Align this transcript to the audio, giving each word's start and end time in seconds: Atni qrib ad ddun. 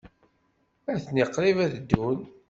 Atni 0.93 1.25
qrib 1.35 1.57
ad 1.65 1.73
ddun. 1.75 2.19